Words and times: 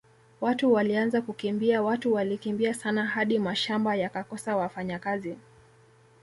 Watu 0.41 0.73
walianza 0.73 1.21
kukimbia 1.21 1.81
watu 1.81 2.13
walikimbia 2.13 2.73
sana 2.73 3.05
hadi 3.05 3.39
mashamba 3.39 3.95
yakakosa 3.95 4.55
wafanyakazi 4.57 5.37